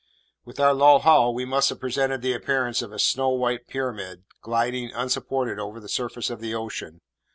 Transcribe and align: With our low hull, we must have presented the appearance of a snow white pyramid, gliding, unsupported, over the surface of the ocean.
With 0.45 0.59
our 0.59 0.73
low 0.73 0.97
hull, 0.97 1.31
we 1.31 1.45
must 1.45 1.69
have 1.69 1.79
presented 1.79 2.23
the 2.23 2.33
appearance 2.33 2.81
of 2.81 2.91
a 2.91 2.97
snow 2.97 3.29
white 3.29 3.67
pyramid, 3.67 4.23
gliding, 4.41 4.91
unsupported, 4.95 5.59
over 5.59 5.79
the 5.79 5.87
surface 5.87 6.31
of 6.31 6.41
the 6.41 6.55
ocean. 6.55 7.01